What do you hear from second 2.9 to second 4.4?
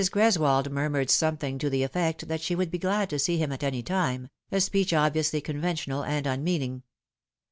to see him at any time,